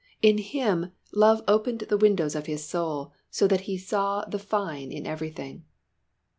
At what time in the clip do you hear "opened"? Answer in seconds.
1.47-1.77